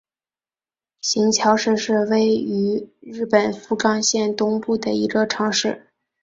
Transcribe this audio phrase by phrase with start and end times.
[1.01, 5.91] 行桥市是位于日本福冈县东部的一个城市。